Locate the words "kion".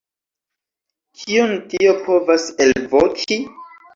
1.19-1.53